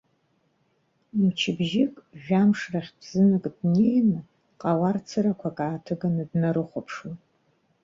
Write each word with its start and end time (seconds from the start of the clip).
Мчыбжьык, 1.21 1.95
жәамш 2.23 2.59
рахьтә 2.73 3.05
знык 3.09 3.45
днеины, 3.57 4.19
ҟауар 4.59 4.97
цырақәак 5.07 5.57
ааҭыганы 5.65 6.23
днарыхәаԥшуан. 6.31 7.17